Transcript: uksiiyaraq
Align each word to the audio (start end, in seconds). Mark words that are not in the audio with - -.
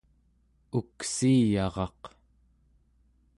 uksiiyaraq 0.79 2.01